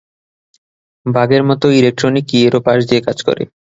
বাগের 1.05 1.43
মতো, 1.49 1.65
ইলেকট্রনিক 1.79 2.25
কীয়েরও 2.29 2.59
পাশ 2.67 2.79
দিয়ে 2.89 3.01
কাজ 3.07 3.17
করে। 3.27 3.43